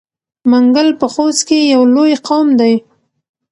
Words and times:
منګل 0.51 0.89
په 0.99 1.07
خوست 1.13 1.41
کې 1.47 1.59
یو 1.73 1.83
لوی 1.95 2.13
قوم 2.27 2.47
دی. 2.59 2.73